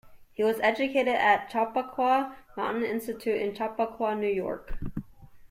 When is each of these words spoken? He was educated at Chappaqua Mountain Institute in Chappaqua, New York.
He 0.33 0.41
was 0.43 0.59
educated 0.61 1.13
at 1.13 1.51
Chappaqua 1.51 2.35
Mountain 2.57 2.83
Institute 2.85 3.39
in 3.39 3.53
Chappaqua, 3.53 4.15
New 4.17 4.25
York. 4.31 4.79